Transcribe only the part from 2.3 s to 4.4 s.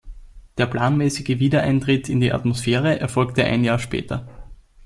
Atmosphäre erfolgte ein Jahr später.